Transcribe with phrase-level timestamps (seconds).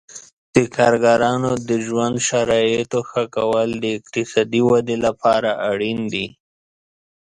[0.55, 6.27] د کارګرانو د ژوند شرایطو ښه کول د اقتصادي ودې لپاره اړین دي.